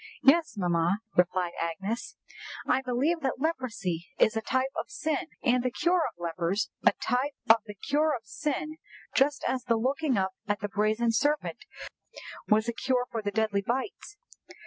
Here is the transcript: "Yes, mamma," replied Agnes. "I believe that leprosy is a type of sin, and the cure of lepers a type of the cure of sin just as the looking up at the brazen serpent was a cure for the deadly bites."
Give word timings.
"Yes, 0.23 0.55
mamma," 0.57 0.97
replied 1.15 1.51
Agnes. 1.61 2.15
"I 2.65 2.81
believe 2.81 3.19
that 3.19 3.39
leprosy 3.39 4.07
is 4.17 4.35
a 4.35 4.41
type 4.41 4.71
of 4.75 4.89
sin, 4.89 5.27
and 5.43 5.61
the 5.61 5.69
cure 5.69 6.01
of 6.07 6.17
lepers 6.19 6.71
a 6.83 6.93
type 6.93 7.35
of 7.47 7.57
the 7.67 7.75
cure 7.75 8.15
of 8.15 8.25
sin 8.25 8.77
just 9.13 9.43
as 9.47 9.65
the 9.65 9.77
looking 9.77 10.17
up 10.17 10.31
at 10.47 10.59
the 10.59 10.69
brazen 10.69 11.11
serpent 11.11 11.65
was 12.47 12.67
a 12.67 12.73
cure 12.73 13.05
for 13.11 13.21
the 13.21 13.29
deadly 13.29 13.61
bites." 13.61 14.17